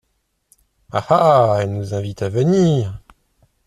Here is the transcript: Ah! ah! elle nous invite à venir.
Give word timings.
Ah! 0.91 1.05
ah! 1.11 1.59
elle 1.61 1.73
nous 1.73 1.93
invite 1.93 2.23
à 2.23 2.29
venir. 2.29 3.03